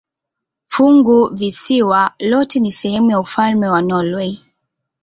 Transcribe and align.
Funguvisiwa 0.65 2.13
lote 2.19 2.59
ni 2.59 2.71
sehemu 2.71 3.11
ya 3.11 3.19
ufalme 3.19 3.67
wa 3.67 3.81
Norwei. 3.81 4.43